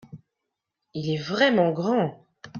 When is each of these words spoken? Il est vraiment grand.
Il 0.95 1.11
est 1.13 1.21
vraiment 1.21 1.71
grand. 1.73 2.25